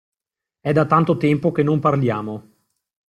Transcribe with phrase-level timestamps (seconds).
[0.61, 2.53] È da tanto tempo che non parliamo.